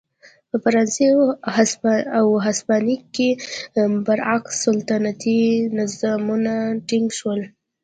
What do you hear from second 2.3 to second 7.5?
هسپانیې کې برعکس سلطنتي نظامونه ټینګ شول.